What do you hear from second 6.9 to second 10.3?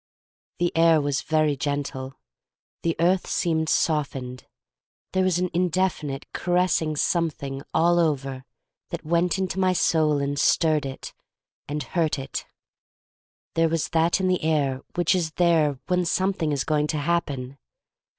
something oyer all that went into my soul